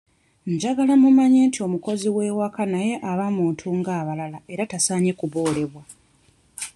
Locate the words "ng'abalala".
3.79-4.37